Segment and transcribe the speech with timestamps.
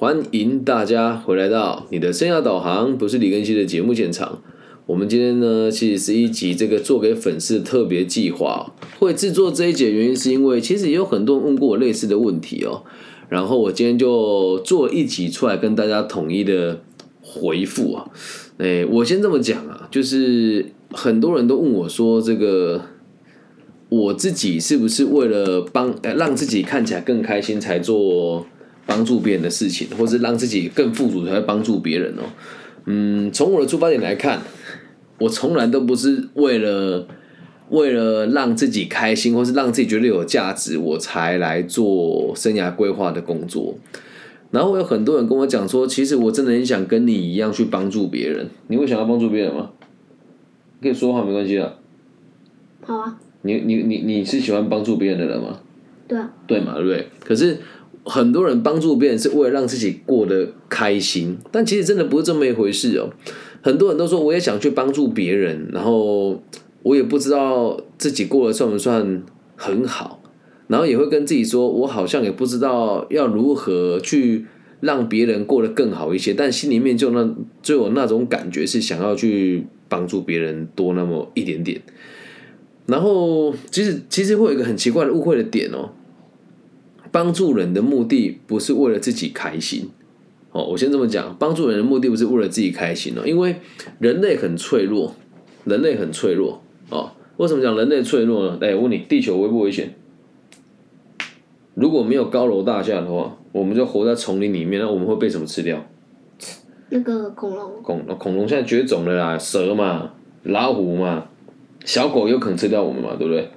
[0.00, 4.40] 欢迎大家回来到你的生涯导航，不是李根熙的节目现场。
[4.86, 8.72] 我们今天呢，其实是一集这个做给粉丝特别计划。
[9.00, 12.84] 会制作这一节原因是因为，其实也有很多人问过我类似的问题哦。
[13.28, 16.80] 然后我今天就做一集出来跟大家统一的
[17.20, 18.08] 回复啊。
[18.58, 22.82] 哎，我先这么讲啊，就是很多人都问我说，这个
[23.88, 28.46] 我自己是不是为了帮呃让自己看起来更开心才做
[28.88, 32.22] 帮助别人的事情，或是让自己更富足才会帮助别人哦？
[32.86, 34.40] 嗯，从我的出发点来看，
[35.18, 37.06] 我从来都不是为了
[37.68, 43.76] 为了让自己开心，或是让自己觉得有价值，我才来做生涯规划的工作。
[44.50, 48.48] 然后有很多人跟我讲说，其实我真的很想跟你一样去帮助别人。
[48.68, 49.70] 你会想要帮助别人吗？
[50.80, 51.74] 可以说话没关系啊。
[52.80, 55.60] 好啊，你你你你是喜欢帮助别人的人吗？
[56.08, 57.06] 对啊，对嘛，对不对？
[57.22, 57.58] 可是
[58.08, 63.10] 很多人帮助别人是为了让自己过得开心，但其实真的不是这么一回事哦。
[63.60, 66.42] 很多人都说我也想去帮助别人，然后
[66.82, 69.22] 我也不知道自己过得算不算
[69.56, 70.22] 很好，
[70.68, 74.46] 然后也会跟自己说，我好像也不知道要如何去
[74.80, 81.82] 让别人过得更好一些，但心里面就那就有那种感觉是想要去帮助别人多那么一点点。
[82.86, 85.90] 然后其实其实会有一个很奇怪的误会的点哦。
[87.10, 89.88] 帮助人的目的不是为了自己开心，
[90.52, 93.56] 哦，我先这么讲，帮助人的目的不是为了自己开心哦，因为
[93.98, 95.14] 人类很脆弱，
[95.64, 97.12] 人类很脆弱哦。
[97.36, 98.58] 为什么讲人类脆弱呢？
[98.60, 99.94] 哎，我问你，地球危不危险？
[101.74, 105.86] 如果没有高楼大厦的话，我们就活在丛林里面，那我们会被什么吃掉？
[106.90, 111.28] 那个恐龙，恐恐龙现在绝种了啦，蛇嘛，老虎嘛，
[111.84, 113.48] 小狗有可能吃掉我们嘛，对不对？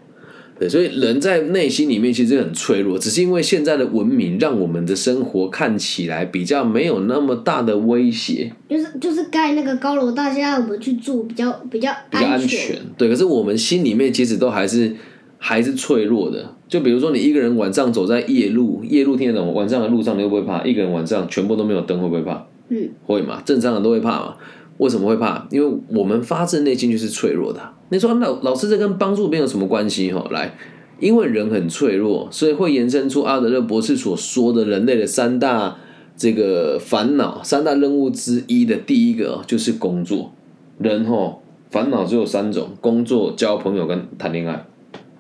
[0.61, 12.77] 对，所以人在内心里面其实很脆弱，只是因为现在的文明让我们的生活看起来比较没有那么大的威胁，就是就是盖那个高楼大厦，我们去住比较比较比较安全。
[12.95, 14.95] 对，可是我们心里面其实都还是
[15.39, 16.53] 还是脆弱的。
[16.67, 19.51] 就比如说你一个人晚上走在夜路，夜路听得懂？
[19.55, 20.63] 晚上的路上你会不会怕？
[20.63, 22.45] 一个人晚上全部都没有灯，会不会怕？
[22.69, 23.41] 嗯，会嘛？
[23.43, 24.35] 正常人都会怕嘛？
[24.81, 25.47] 为什么会怕？
[25.51, 27.61] 因为我们发自内心就是脆弱的。
[27.89, 30.11] 你说老老师这跟帮助别人有什么关系？
[30.11, 30.57] 哈，来，
[30.99, 35.77] 因为人很脆弱，所以会延伸出阿德勒博士所说的人类的三大
[36.17, 40.31] 这个烦恼、三大任务之一的第一个就是工作。
[40.79, 41.37] 人哈
[41.69, 44.65] 烦恼只有三种：工作、交朋友跟谈恋爱，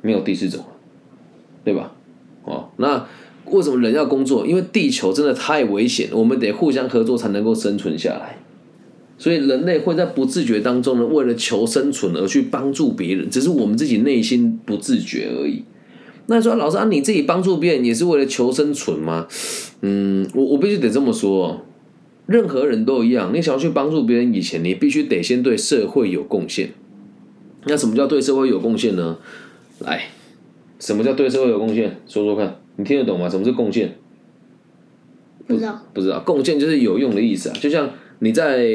[0.01, 0.65] 没有第四种，
[1.63, 1.93] 对吧？
[2.45, 3.05] 哦，那
[3.45, 4.47] 为什么人要工作？
[4.47, 8.37] 因为地球真的太危险，我们得互相合作才能够生存下来。
[9.21, 15.63] 所以人类会在不自觉当中呢，为了求生存而去帮助别人，只是我们自己内心不自觉而已。
[16.25, 19.27] 那说老师啊，你自己帮助别人也是为了求生存吗？
[19.81, 21.63] 嗯，我我必须得这么说，
[22.25, 23.31] 任何人都一样。
[23.31, 26.71] 你想要去帮助别人以前，你必须得先对社会有贡献。
[27.65, 29.19] 那什么叫对社会有贡献呢？
[29.81, 30.05] 来，
[30.79, 31.95] 什么叫对社会有贡献？
[32.07, 33.29] 说说看，你听得懂吗？
[33.29, 33.99] 什么是贡献？
[35.45, 37.87] 不知道，不知道，贡献就是有用的意思啊，就像。
[38.23, 38.67] 你在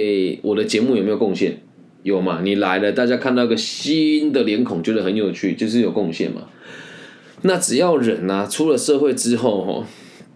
[0.42, 1.62] 我的节目有没有贡献？
[2.02, 2.40] 有嘛？
[2.42, 6.48] 你来了，大家看到一个新的脸孔，觉得很有趣，就是有贡献嘛。
[7.42, 9.84] 那只要人呐，出了社会之后，吼，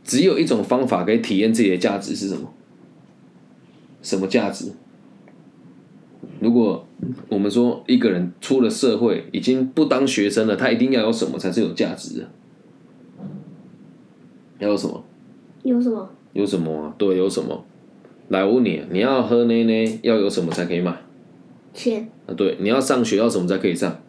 [0.05, 2.55] 只有一种方法可以体验自己的价值是什么？
[4.01, 4.73] 什么价值？
[6.39, 6.87] 如果
[7.29, 12.31] 我们说一个人出了社会，已经不当学生了，他一定要有什么才是有价值的？
[14.61, 15.05] 要有什么？
[15.65, 16.09] 有什么？
[16.33, 16.95] 有什么啊？
[16.97, 17.65] 对，有什么？
[18.31, 20.97] 来，我问你，你要喝奶奶要有什么才可以买？
[21.75, 24.01] 钱啊，对，你要上学要什么才可以上？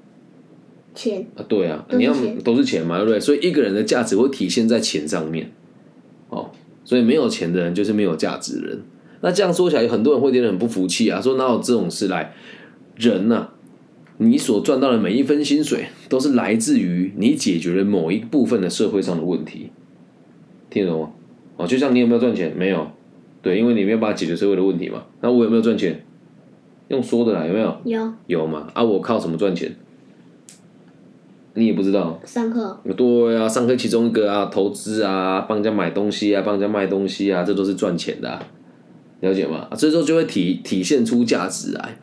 [0.93, 3.19] 钱啊，对啊，你要都是钱嘛，对不对？
[3.19, 5.51] 所以一个人的价值会体现在钱上面，
[6.29, 6.51] 哦，
[6.85, 8.81] 所以没有钱的人就是没有价值的人。
[9.21, 12.31] 那这样说起来，很多人会觉得很不服气啊，说哪有这种事来？
[12.97, 13.47] 人呐，
[14.17, 19.71] 你所赚到的每一分薪水，都是来自于你解决了某一部分的社会上的问题，
[20.69, 21.11] 听得懂吗？
[21.57, 22.55] 哦，就像你有没有赚钱？
[22.55, 22.91] 没有。
[23.41, 25.03] 对，因为你没有办法解决社会的问题嘛。
[25.21, 26.03] 那我有没有赚钱？
[26.89, 27.77] 用说的啦，有没有？
[27.85, 28.13] 有。
[28.27, 28.67] 有嘛？
[28.73, 29.75] 啊，我靠什么赚钱？
[31.53, 32.19] 你也不知道。
[32.25, 32.79] 上课。
[32.95, 38.39] 对啊，上课其中一个啊，投资啊，帮人家买东西啊，帮人家卖东西啊，这都是赚钱的，
[39.21, 39.67] 了解吗？
[39.77, 41.97] 这时候就会体体现出价值来。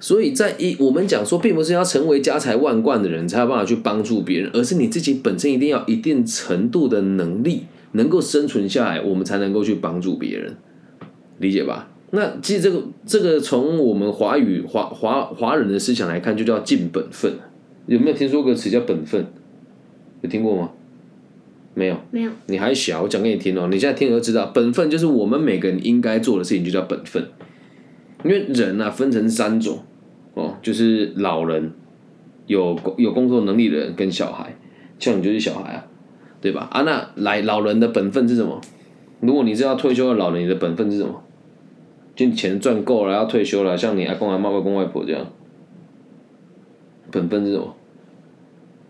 [0.00, 7.64] 所以在一我们讲说，并不是要成为家财万贯的人才有办法去帮助别人，而是你自己本身一定要一定程度的能力。
[7.94, 10.56] 能够生存下来，我们才能够去帮助别人，
[11.38, 11.88] 理解吧？
[12.10, 17.32] 那其实这个这个从我们华语华华华人的思想来看，就叫尽本分。
[17.86, 19.26] 有没有听说过词叫本分？
[20.20, 20.70] 有听过吗？
[21.74, 23.66] 没有，没有，你还小，我讲给你听哦。
[23.68, 27.26] 你现在听了就知道，本分就是我们每个人应该做的事情，就叫本分。
[28.22, 29.80] 因为人啊分成三种
[30.34, 31.72] 哦，就是老人、
[32.46, 34.56] 有工有工作能力的人跟小孩，
[34.98, 35.86] 像你就是小孩啊，
[36.44, 36.68] 对吧？
[36.70, 38.60] 啊，那来老人的本分是什么？
[39.20, 41.22] 如果你是要退休的老人，你的本分是什么？
[42.14, 45.26] 就钱赚够了要退休了，像你阿公阿妈、外公外婆这样，
[47.10, 47.74] 本分是什么？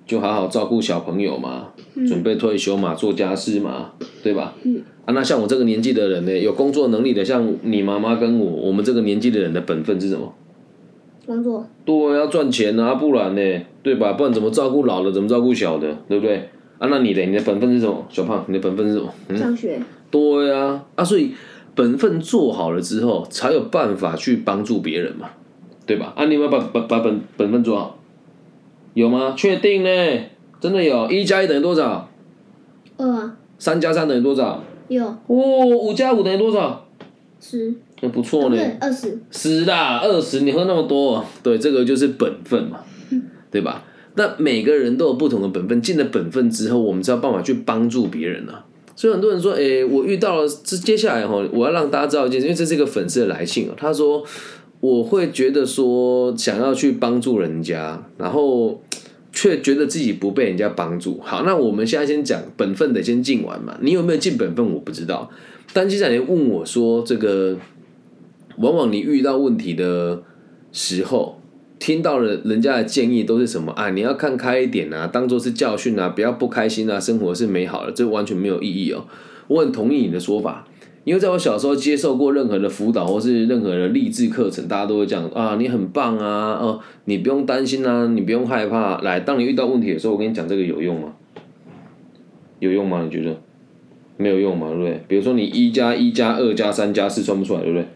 [0.05, 1.69] 就好好照顾小朋友嘛，
[2.09, 3.93] 准备退休嘛，做家事嘛，
[4.25, 4.53] 对吧？
[4.65, 4.83] 嗯。
[5.05, 10.35] 啊，那像我这个年纪的人呢，有工作能力的，像你妈妈跟我，我们这个年纪的人的本分是什么？
[11.25, 14.15] 工作，对，要赚钱啊，不然呢，对吧？
[14.15, 16.49] 不然怎么照顾老的，怎么照顾小的，对不对？
[16.79, 18.05] 啊，那你的你的本分是什么？
[18.11, 19.12] 小胖，你的本分是什么？
[19.29, 19.81] 嗯，上学，
[20.11, 21.32] 对啊，啊，所以
[21.75, 25.31] 本分做好了之后，才有办法去帮助别人嘛，
[25.87, 26.12] 对吧？
[26.17, 27.99] 啊，你有没有把把把本本分做好？
[28.94, 29.35] 有吗？
[29.37, 29.91] 确定呢？
[30.61, 32.09] 真的有，一加一等于多少？
[32.97, 34.62] 二啊，三加三等于多少？
[34.88, 36.87] 有哦，五加五等于多少？
[37.41, 42.81] 十，那不错呢，对，二十，十啦，二十，你喝那么多，对，这个就是本分嘛，
[43.50, 43.85] 对吧？
[44.16, 48.64] 那每个人都有不同的本分，尽了本分之后，我们才有办法去帮助别人啊。
[48.94, 54.25] 所以很多人说，诶，我遇到了，这接下来哈，我要让大家知道一件事，因为这是一个粉丝的来信啊，他说
[54.78, 58.81] 我会觉得说想要去帮助人家，然后
[59.32, 61.19] 却觉得自己不被人家帮助。
[61.20, 65.28] 好，那我们现在先讲本分得先尽完嘛，你有没有尽本分我不知道，
[65.72, 67.58] 但接下来问我说这个，
[68.58, 70.22] 往往你遇到问题的
[70.70, 71.40] 时候。
[71.85, 73.91] 听到了人家的建议都是什么啊？
[73.91, 79.05] 你要看开一点啊，当做是教训啊，不要不开心啊，生活是美好的，这完全没有意义哦。
[79.49, 80.67] 我很同意你的说法，
[81.05, 89.03] 因为在我小时候接受过任何的辅导或是任何的励志课程，大家都会讲啊，你很棒啊，哦，你不用担心啊，你不用害怕。
[89.03, 91.13] 来，当你遇到问题的时候，我跟你讲这个有用吗？
[92.61, 93.03] 有用吗？
[93.05, 93.39] 你觉得
[94.17, 94.69] 没有用吗？
[94.69, 95.05] 对不对？
[95.07, 97.87] 比如说你一加一加二加三加四算不出来，对不对？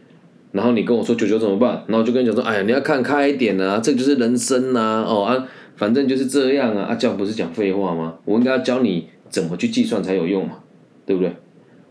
[0.53, 1.85] 然后你跟我说九九怎么办？
[1.87, 5.47] 然后我就跟你讲说，哎呀，你要看开一点啊，这就是人生呐，哦啊，
[5.77, 8.15] 反正就是这样啊，啊，这样不是讲废话吗？
[8.25, 10.59] 我应该要教你怎么去计算才有用嘛，
[11.05, 11.33] 对不对？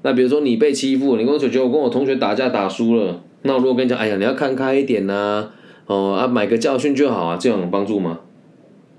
[0.01, 5.49] 那比如说你被欺负，你跟我九九，我跟我同学打架打输了，那我如果跟你讲，哎呀，你要看开一点呐，
[5.85, 8.19] 哦啊，买个教训就好啊，这样有帮助吗？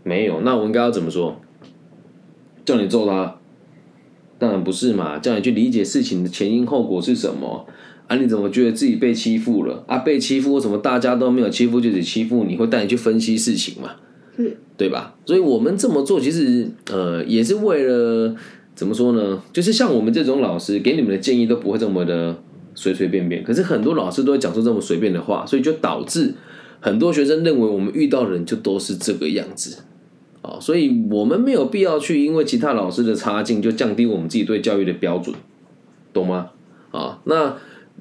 [0.05, 1.41] 没有，那我应该要怎么说？
[2.65, 3.37] 叫你揍他？
[4.39, 7.67] 当然不是嘛，叫你去理解事情的前因后果是什么。
[8.09, 9.85] 啊，你怎么觉得自己被欺负了？
[9.87, 12.57] 啊，被欺负为什么大家都没有欺负，就只欺负你？
[12.57, 13.91] 会带你去分析事情嘛？
[14.39, 15.15] 嗯，对吧？
[15.27, 18.35] 所以我们这么做，其实呃，也是为了
[18.75, 19.43] 怎么说呢？
[19.53, 22.35] 就是像我们这种老师给你们的建议都不会这么的
[22.75, 23.45] 随随便便。
[23.45, 26.33] 可是很多老师都会讲出这么随便的话，所以就导致
[26.81, 29.83] 很多学生认为我们遇到的人就都是这个样子。
[30.41, 35.37] 啊，所以我们没有必要去因为其他老师的差劲就降低我们自己对教育的标准，
[36.15, 36.53] 懂吗？
[36.91, 37.55] 啊，那。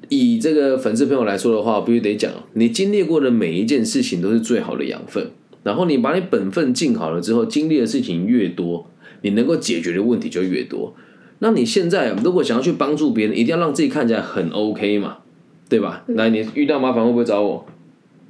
[0.10, 5.32] 以这个粉丝朋友来说的话，必须得讲，你经历过的每一件事情都是最好的养分。
[5.64, 8.90] 然后你把你本分尽好了之后，经历的事情越多，
[9.22, 10.94] 你能够解决的问题就越多。
[11.40, 15.18] 那你现在如果想要去帮助别人，一定要让自己看起来很 OK 嘛，
[15.68, 16.04] 对吧？
[16.08, 17.66] 那，你遇到麻烦会不会找我？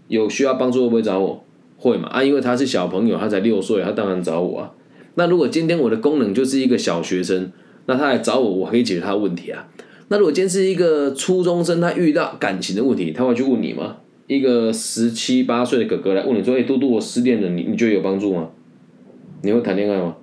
[0.08, 1.46] 有需要帮助会不会找我？
[1.78, 2.08] 会嘛？
[2.10, 4.72] 啊，因为他是小朋友，他才六岁，他当然找我啊。
[5.16, 7.52] 那如果今天我的功能就是一个小学生，
[7.86, 9.68] 那他来找我，我可以解决他的问题啊。
[10.10, 13.98] 那如果今天是一个初中生，他遇到感情的问题，他会去问你吗？
[14.28, 18.50] 一个十七八岁的哥哥来问你说：“哎，嘟嘟，我失恋了，你你觉得有帮助吗？
[19.42, 20.16] 你会谈恋爱吗？”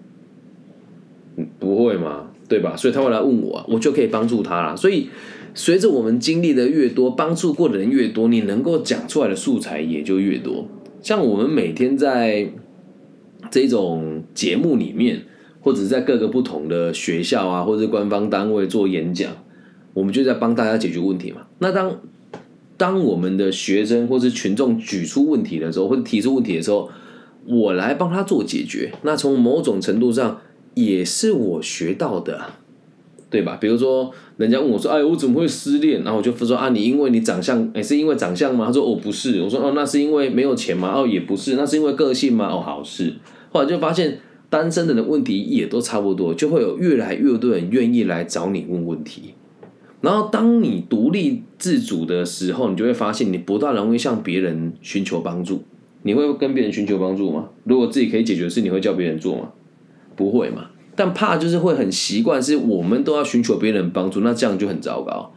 [1.58, 2.76] 不会嘛，对吧？
[2.76, 4.76] 所以他会来问我，我就可以帮助他了。
[4.76, 5.08] 所以
[5.54, 10.66] 随着我们经历的越多，帮助过的人越多，你能够讲出来的素材也就越多。
[11.02, 12.48] 像我们每天在
[13.50, 15.22] 这种节目里面，
[15.60, 19.30] 或者在各个不同的学校啊，或者官方单位做演讲。
[19.94, 21.46] 我们就在帮大家解决问题嘛。
[21.60, 22.00] 那当
[22.76, 26.90] 当我们的学生或是群众举出问题的时候，或者提出问题的时候，
[27.46, 28.92] 我来帮他做解决。
[29.02, 30.40] 那从某种程度上
[30.74, 32.40] 也是我学到的，
[33.30, 33.56] 对吧？
[33.60, 41.54] 比如说，人家问我说：“哎，我怎么会失恋？”然后我就说：“啊，你因为你长相，哎，是因为长相吗？”他说：“哦，不是。”我说：“哦，那是因为没有钱吗？”哦，也不是。
[41.54, 42.48] 那是因为个性吗？
[42.48, 43.14] 哦，好事。
[43.52, 44.18] 后来就发现，
[44.50, 49.34] 单身的人问题也都差不多，就会有越来越多人愿意来找你问问题。
[50.04, 55.64] 然后，当你独立自主的时候，你就会发现，你不大容易向别人寻求帮助。
[56.02, 57.48] 你会跟别人寻求帮助吗？
[57.64, 59.52] 如果自己可以解决的事，你会叫别人做吗？
[60.14, 60.66] 不会嘛。
[60.94, 65.32] 但怕就是会很习惯，是我们都要寻求别人帮助，那这样就很糟糕，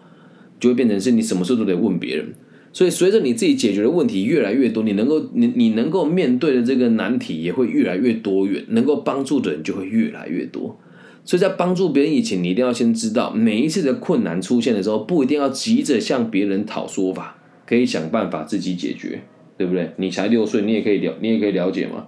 [0.60, 2.34] 就会变成是你什么事都得问别人。
[2.74, 10.78] 所以，随着你自己解决的问题越来越多，你能够你你能够面对的这个难题也会越来越多元，能够帮助的人就会越来越多。
[11.28, 19.22] 所以在帮助别人以前，你一定要先知道，每一次的困难出现的时候，不一定要急着向别人讨说法，可以想办法自己解决，
[19.58, 19.92] 对不对？
[19.98, 22.08] 你才六岁，你也可以了，你也可以了解嘛，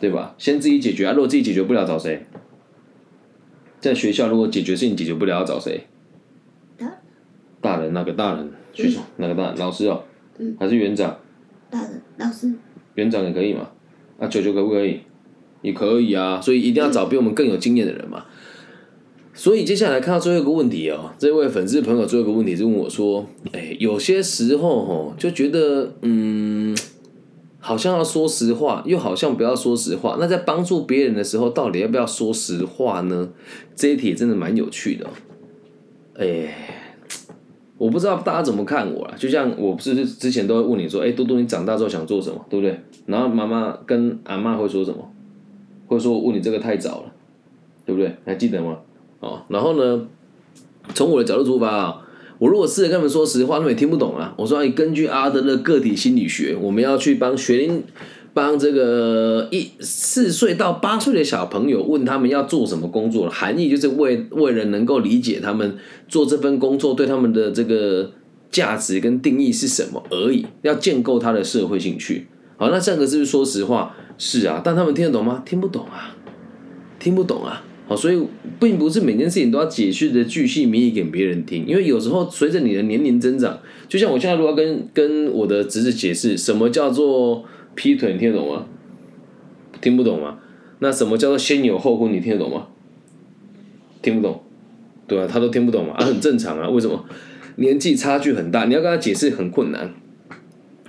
[0.00, 0.36] 对吧？
[0.38, 1.12] 先自己解决啊！
[1.12, 2.24] 如果自己解决不了，找谁？
[3.80, 5.80] 在学校，如果解决事情解决不了，要找谁？
[6.78, 6.88] 大
[7.60, 8.52] 大人，那个大人？
[8.72, 9.56] 学校哪个大人？
[9.58, 10.04] 老师哦，
[10.60, 11.18] 还是园长？
[11.70, 12.54] 大人老师，
[12.94, 13.68] 园长也可以嘛？
[14.20, 15.00] 啊，九九可不可以？
[15.62, 18.26] 也可以啊，所以一定要找比我们更有经验的人嘛。
[19.36, 26.76] 所以接下来看到最后一个问题哦，这位粉丝朋友最后一个问题是问我说：“哎，有些时候吼就觉得嗯，
[27.58, 30.16] 好像要说实话，又好像不要说实话。
[30.20, 33.28] 那在帮助别人的时候，到底要不要说实话呢？
[33.74, 35.06] 这一题真的蛮有趣的。
[36.16, 36.54] 哎，
[37.76, 39.16] 我不知道大家怎么看我啊。
[39.18, 42.46] 就像我不是之前都会问你说：“哎，多多，你长大之后想做什么？
[42.48, 45.10] 对不对？”然后妈妈跟阿妈会说什么？
[45.88, 47.12] 会说我问你这个太早了，
[47.84, 48.14] 对不对？
[48.24, 48.78] 还记得吗？
[49.24, 50.06] 哦，然后呢？
[50.94, 51.96] 从我的角度出发啊，
[52.38, 54.34] 我如果试着跟他们说实话，他们也听不懂啊。
[54.36, 57.82] 我说，你根据阿德勒个体心理学，我们要去帮学龄、
[58.34, 65.74] 帮这个一四岁到八岁的小朋友问他们要做什么工作，含义就是为为了能够理解他们
[66.06, 68.10] 做这份工作对他们的这个
[68.50, 72.26] 价值跟定义是什么而已，要建构他的社会兴趣。
[72.58, 73.96] 好，那这个是不是说实话？
[74.18, 75.42] 是啊，但他们听得懂吗？
[75.46, 76.14] 听不懂啊，
[76.98, 77.64] 听不懂啊。
[77.86, 78.26] 好，所以
[78.58, 88.66] 并不是每件事情都要解释的巨细靡遗给别人听，因为有时候随着你的年龄增长，就像我现在如果跟跟我的侄子解释什么叫做劈腿，你听得懂吗？
[89.82, 90.38] 听不懂吗？
[90.78, 92.68] 那什么叫做先有后婚，你听得懂吗？
[94.00, 94.42] 听不懂，
[95.06, 97.04] 对啊，他都听不懂嘛，啊，很正常啊，为什么？
[97.56, 99.94] 年纪差距很大，你要跟他解释很困难，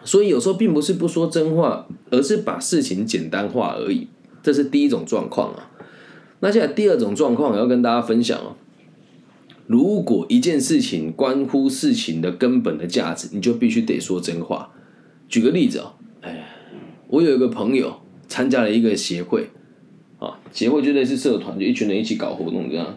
[0.06, 4.08] 所以有时候并不是不说真话，而是把事情简单化而已，
[4.42, 5.72] 这是第一种状况啊。
[6.46, 8.56] 那现在第二种状况要跟大家分享哦。
[9.66, 14.70] 如果一件事情关乎事情的根本的价值，你就必须得说真话。
[15.28, 16.48] 举个例子哦，哎，
[17.08, 19.50] 我有一个朋友参加了一个协会，
[20.20, 22.96] 啊，协会就类似社团，就一群人一起搞活动这样。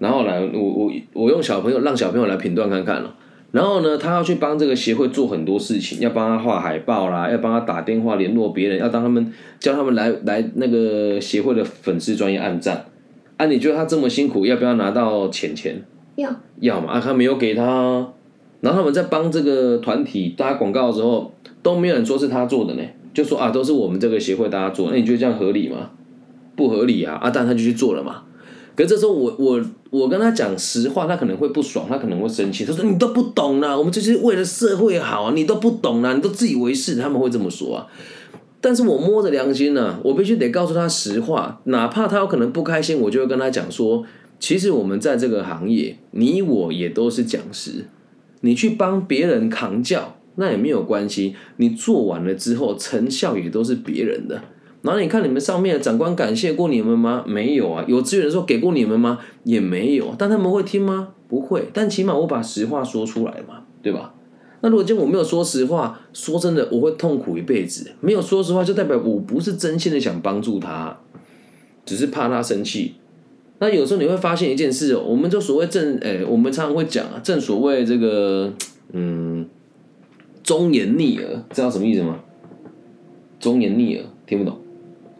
[0.00, 3.14] 然后来，我我我用小朋友让小朋友来评断看看了。
[3.50, 12.84] 然后呢，他要去帮这个协会做很多事情，要帮他画海报啦，要帮他打电话联络别人，要当他们叫他们来来那个协会的粉丝专业按赞。
[13.36, 15.82] 啊，你觉得他这么辛苦，要不要拿到钱钱？
[16.16, 16.92] 要要嘛？
[16.92, 18.08] 啊，他没有给他。
[18.60, 22.82] 然后他们在帮这个团体打广告的时候，都没有人说是他做的呢，
[23.14, 24.90] 就说啊，都是我们这个协会大家做。
[24.90, 25.90] 那你觉得这样合理吗？
[26.56, 27.14] 不合理啊！
[27.22, 28.24] 啊，但他就去做了嘛。
[28.78, 32.64] 可这时候我我我跟他讲实话，他可能会不爽，他可能会生气。
[32.64, 37.88] 他说：“你都不懂啦，我们这是为了社会好啊，你都不懂啦，你都自以为是。”他们会这么说啊。
[38.60, 44.04] 但是我摸着良心呢，我必须得告诉他实话，哪怕他有可能不开心，我就会跟他讲说
[44.38, 47.86] ：“其实我们在这个行业，你我也都是讲师，
[48.42, 51.34] 你去帮别人扛教，那也没有关系。
[51.56, 54.40] 你做完了之后，成效也都是别人的。”
[54.82, 57.24] 然后你看你们上面的长官感谢过你们吗？
[57.26, 57.84] 没有啊。
[57.88, 59.18] 有资源的时候给过你们吗？
[59.44, 60.14] 也没有。
[60.16, 61.08] 但他们会听吗？
[61.28, 61.68] 不会。
[61.72, 64.14] 但起码我把实话说出来嘛，对吧？
[64.60, 67.92] 那如果今天我没有说实话，说真的，我会痛苦一辈子。
[68.00, 70.98] 没有说实话，就代表我不是真心的想帮助他，
[71.84, 72.94] 只是怕他生气。
[73.60, 78.52] 那有时候你会发现一件事哦，我们就所谓正，诶，我们常常会讲啊，正所谓这个，
[78.92, 79.48] 嗯，
[80.44, 82.20] 忠言逆耳，知道什么意思吗？
[83.40, 84.56] 忠言逆耳，听不懂。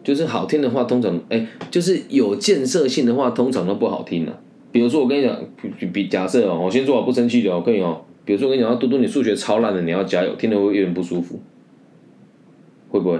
[0.09, 4.41] 就是好听的话，通常哎，就是有建设性的话，通常都不好听了。
[4.71, 5.39] 比如说，我跟你讲，
[5.79, 8.01] 比比假设哦，我先做好不生气的，我跟你哦。
[8.25, 11.39] 比如说，我跟你讲，嘟嘟，你数学超烂的，你要加油，听得会有点不舒服，
[12.89, 13.19] 会不会？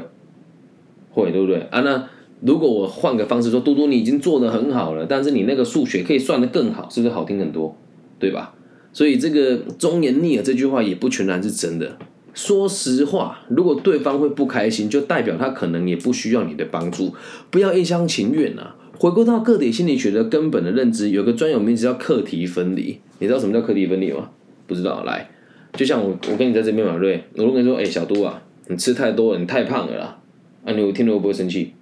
[1.12, 1.60] 会，对不对？
[1.70, 2.10] 啊，那
[2.42, 7.76] 如果我换个方式说，嘟嘟，你已经做的很好了，但是你那个数学可以算的更好，是不是好听很多？
[8.18, 8.56] 对吧？
[8.92, 12.00] 所以这个忠言逆耳这句话也不全然是真的。
[12.34, 17.14] 说实话，如果对方会不开心，就代表他可能也不需要你的帮助。
[17.50, 18.76] 不要一厢情愿啊！
[18.98, 23.00] 回归到个体心理学的根本的认知，有个专有名词叫课题分离。
[23.20, 24.30] 你知道什么叫课题分离吗？
[24.68, 25.04] 不知道。
[25.04, 25.30] 来，
[25.74, 30.20] 就像我，我跟你在这边嘛，瑞，我跟你说，哎，小杜啊，你吃太多了，你太胖了啦。
[30.66, 31.74] 啊，你我听了会不会生气？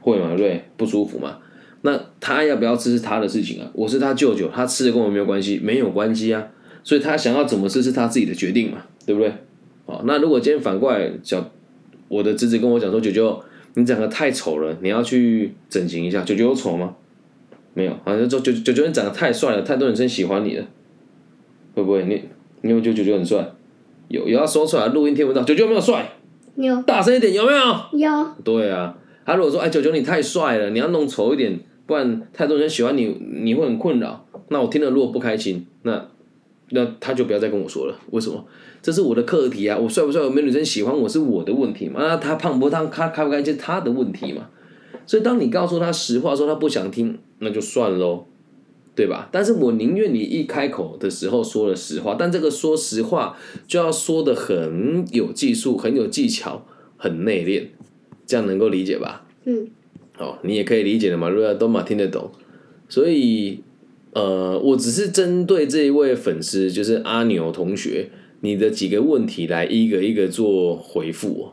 [0.00, 1.38] 会嘛，瑞，不舒服嘛。
[1.82, 3.70] 那他要不要吃是他的事情啊。
[3.74, 6.46] 我是他舅舅，他吃的跟我没有关系，没有关系啊。
[6.84, 9.32] 所以他想要怎么吃是他自己的决定嘛，对不对？
[9.90, 11.44] 哦，那如果今天反过来讲，
[12.06, 13.42] 我的侄子跟我讲说：“九九，
[13.74, 16.94] 你长得太丑了，你要去整形一下。”九九有丑吗？
[17.74, 20.64] 没有，好像说九九九你长得太帅了，太多女生喜欢你了，
[21.74, 22.04] 会不会？
[22.04, 22.22] 你
[22.62, 23.52] 你有觉得九九很帅？
[24.08, 25.42] 有，有要说出来，录音听不到。
[25.42, 26.12] 九九有没有帅？
[26.54, 26.82] 有。
[26.82, 27.98] 大声一点，有没有？
[27.98, 28.26] 有。
[28.44, 34.26] 对啊，他如果说：“哎，九九你太帅了，你要弄丑一点，不然太多人喜欢你，你会很困扰。
[34.48, 36.08] 那我听了如果不开心，那
[36.70, 37.94] 那他就不要再跟我说了。
[38.10, 38.44] 为什么？
[38.82, 39.78] 这是我的课题啊！
[39.78, 42.00] 我帅不帅，有没有女生喜欢我是我的问题嘛？
[42.00, 44.48] 那他胖不胖，他开不开心，他的问题嘛。
[45.06, 48.26] 所以当你告诉他实话，说他不想听，那就算喽。
[48.92, 49.30] 对吧？
[49.32, 53.34] 但是我宁愿你一开口的时候说了实话，但这个说实话
[53.66, 56.66] 就要说的很有技术、很有技巧、
[56.98, 57.68] 很内敛，
[58.26, 59.24] 这样能够理解吧？
[59.44, 59.68] 嗯，
[60.18, 62.30] 哦，你也可以理解的嘛，如果都嘛听得懂。
[62.90, 63.62] 所以，
[64.12, 71.50] 呃，我只是针对这一位粉丝，就是阿牛同学，你的几个问题来一个一个做回复。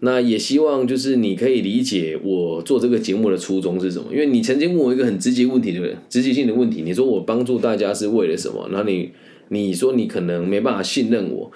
[0.00, 8.68] 那也希望就是你可以理解我做这个节目的初衷是什么，因为你曾经问我一个很直接问题的直接性的问题，你说我帮助大家是为了什么？
[8.72, 9.12] 然后你
[9.50, 11.52] 你说你可能没办法信任我，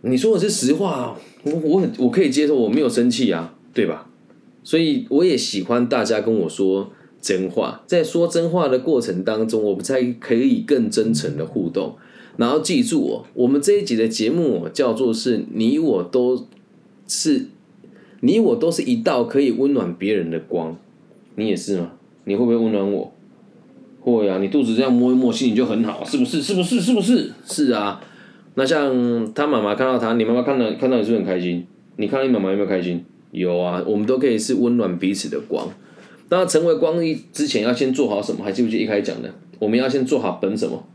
[0.00, 4.08] 你说的是实话，我我很我可以接受，我没有生气啊，对吧？
[4.64, 6.90] 所以我也喜欢大家跟我说
[7.22, 11.94] 真话，在说真话的过程当中，我们才可以更真诚的互动。
[12.36, 16.46] 然后记住哦，我们这一集的节目叫做是你我都。
[17.08, 17.46] 是，
[18.20, 20.74] 你我都是一道可以温暖别人的光，
[21.34, 21.92] 你也是吗？
[22.24, 23.12] 你会不会温暖我？
[24.00, 26.40] 会啊，你肚子这样摸一摸，心情就很好，是不是？
[26.40, 26.80] 是不是？
[26.80, 27.30] 是不是？
[27.44, 28.00] 是啊。
[28.54, 31.66] 那像他妈妈看到他，你妈妈看到看到你是不是很开心？
[31.96, 33.04] 你看到你妈妈有没有开心？
[33.32, 35.68] 有啊，我们都可以是温暖彼此的光。
[36.32, 38.42] 那成为光一之前，要先做好什么？
[38.42, 39.30] 还记不记得一开始讲的？
[39.58, 40.88] 我们要先做好本什么？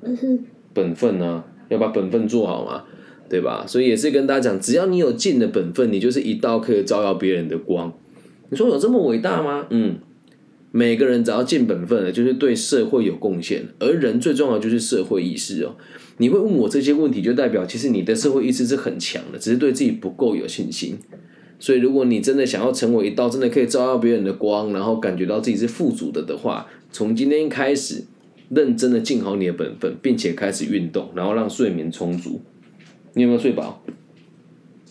[0.00, 0.44] 本分。
[0.72, 1.44] 本分呢？
[1.68, 2.84] 要把本分做好嘛？
[3.28, 3.66] 对吧？
[3.68, 7.92] 所以也是跟大家讲，只要你有尽的本分，你就是一道可以照耀别人的光。
[8.48, 9.66] 你说有这么伟大吗？
[9.68, 9.98] 嗯，
[10.70, 13.66] 每个人只要尽本分了，就是对社会有贡献。
[13.78, 15.76] 而人最重要就是社会意识哦。
[16.16, 20.96] 你会问我这些问题，就代表其实你的社会意识是很强的，只是对自己不够有信心。
[21.58, 28.04] 所以如果你真的想要成为一道真的可以照耀别人的光，然后感觉到自己是富足的的话，从今天开始
[28.50, 32.40] 认真的尽好你的本分，并且开始运动，然后让睡眠充足。
[33.14, 33.82] 你有没有睡饱？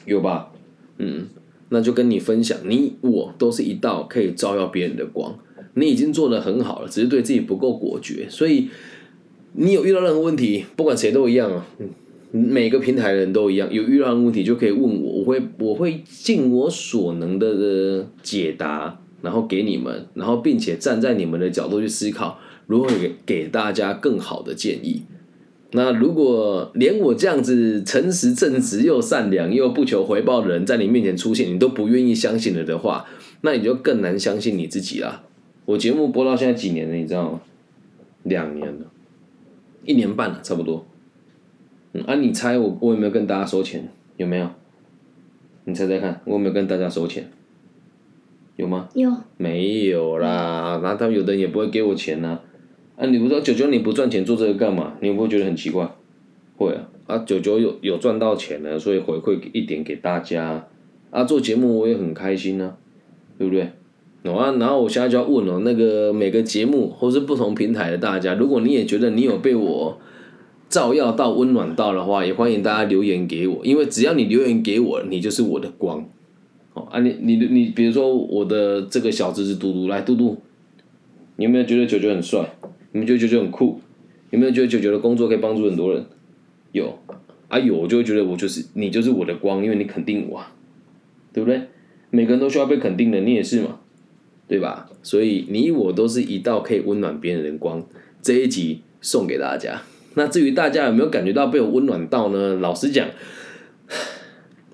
[0.06, 0.52] 有吧，
[0.98, 1.28] 嗯，
[1.70, 5.38] 那就跟你分享，你我都是一道可以照耀别人的光。
[5.76, 8.28] 你已经做的很好了，只是对自己不够果决。
[8.30, 8.70] 所以
[9.54, 11.66] 你有遇到任何问题，不管谁都一样啊，
[12.36, 25.04] 每个平台的人都一样，有遇到问题就可以问我，我会我会尽我所能的解答，然后给你们，然后并且站在你们的角度去思考，如何给给大家更好的建议。
[25.72, 33.06] 那如果连我这样子诚实正直又善良又不求回报的人在你面前出现，你都不愿意相信了的话，
[33.42, 35.24] 那你就更难相信你自己啦。
[35.66, 37.42] 我节目播到现在几年了，你知道吗？
[38.24, 38.86] 两年了，
[39.86, 40.86] 一年半了，差不多。
[41.96, 43.88] 嗯，啊，你猜我我有没有跟大家收钱？
[44.18, 44.50] 有没有？
[45.64, 47.32] 你猜猜看，我有没有跟大家收钱？
[48.58, 48.90] 有吗？
[48.94, 49.10] 有。
[49.38, 52.40] 没有啦，那他们有的人也不会给我钱呐。
[52.98, 54.98] 啊，你不知道九九你不赚钱做这个干嘛？
[55.00, 55.90] 你会不会觉得很奇怪？
[56.58, 60.68] 会啊，啊九九有有赚到钱了，所以回馈一点给大家。
[61.12, 62.76] 啊，做节目我也很开心呢，
[63.38, 63.62] 对不对？
[64.34, 69.98] 啊，然后我现在就要问了，那个每个节目或是不同平台的大家，如果你也觉得你有被我
[70.76, 76.06] 照耀到、温暖到的话，也欢迎大家留言给我，因为只要你留言给我，你就是我的光。
[76.74, 80.38] 哦，啊，你你你，比如说我的这个小侄子嘟嘟，来嘟嘟，
[81.38, 82.58] 你有没有觉得九九很帅？
[82.92, 83.80] 你们觉得九九很酷，
[84.32, 86.06] 有没有觉得九九的工作可以帮助很多人？
[86.74, 87.00] 有，
[87.48, 90.52] 啊有，我就会觉得我就是你就是我的光，因为你肯定我，啊
[91.32, 91.62] 对不对？
[92.10, 93.80] 每个人都需要被肯定的，你也是嘛，
[94.46, 94.90] 对吧？
[95.02, 97.82] 所以你我都是一道可以温暖别人的光。
[98.22, 99.84] 这一集送给大家。
[100.16, 102.56] 那至于大家有没有感觉到被我温暖到呢？
[102.56, 103.08] 老实讲，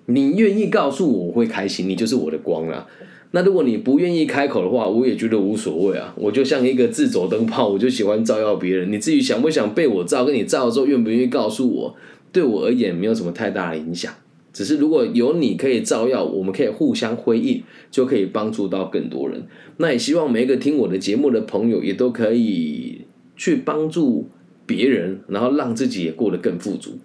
[0.06, 2.88] 你愿意告诉我，我会开心，你就是我的光了。
[3.32, 6.14] 那如果你不愿意开口的话，我也觉得无所谓啊。
[6.18, 8.92] 我就像一个自走灯泡，我就喜欢照耀别人。
[8.92, 11.96] 你至于想不想被我照，跟你照的时候愿不愿意告诉我，
[12.32, 14.14] 对我而言没有什么太大的影响。
[14.52, 19.42] 只是如果有你可以照耀，我们可以互相辉映，就可以帮助到更多人。
[19.78, 23.06] 那也希望每一个听我的节目的朋友，也都可以
[23.38, 24.28] 去帮助
[24.66, 26.98] 别人，然后让自己也过得更富足。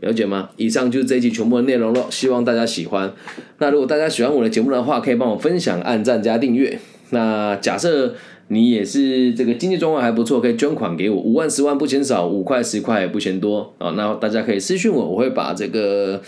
[0.00, 0.50] 了解吗？
[0.56, 3.12] 以上就是这一集全部的内容了，希望大家喜欢。
[3.58, 6.78] 那如果大家喜欢我的节目的话，可以帮我分享、按赞加订阅。
[7.10, 8.14] 那假设
[8.46, 13.90] 你也是这个经济状况还不错，可以捐款给我，五万、十万不嫌少，五块、十块也不嫌多啊。
[13.96, 16.22] 那大家可以私信我，我会把这个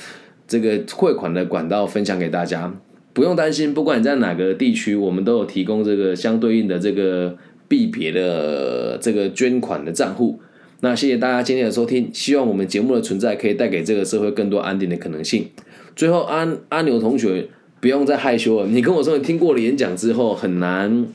[0.49, 2.75] 这个汇款的管道分享给大家。
[3.13, 7.37] 不用担心，不管你在哪个地区，我们都有提供这个相对应的这个
[7.69, 10.41] 币别的这个捐款的账户。
[10.83, 15.47] 那谢谢大家今天的收听，希望我们节目的存在可以带给这个社会更多安定的可能性。
[15.95, 17.49] 最后，阿阿牛同学
[17.81, 21.07] 不用再害羞了，你跟我说你听过了演讲之后很难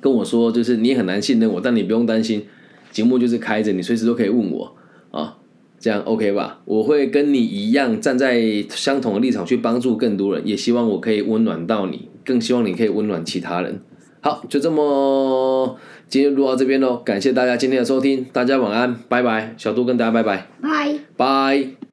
[0.00, 2.42] 跟我说，就是你很难信任我，但你不用担心，
[2.90, 4.74] 节目就是开着，你随时都可以问我
[5.10, 5.38] 啊，
[5.80, 6.60] 这样 OK 吧？
[6.66, 13.80] 我会跟你一样站在相同的立场去帮助更多人，也希望我可以温暖到你，更希望你可以温暖其他人。
[14.20, 15.76] 好，就这么，
[16.12, 20.98] 今天录到这边喽，感谢大家今天的收听，大家晚安，拜拜，小杜跟大家拜拜，拜。
[21.16, 21.91] 拜。